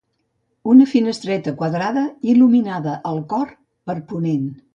[0.71, 3.53] Una finestreta quadrada il·luminada el cor
[3.91, 4.51] per ponent.